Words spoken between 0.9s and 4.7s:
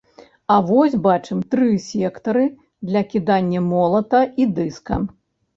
бачым тры сектары для кідання молата і